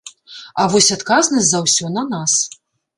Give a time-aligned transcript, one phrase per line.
[0.63, 2.39] А вось адказнасць за ўсё на нас.